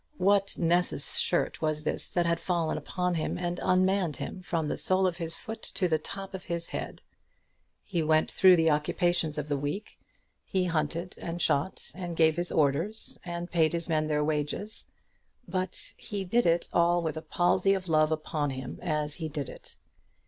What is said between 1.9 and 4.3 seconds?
that had fallen upon him, and unmanned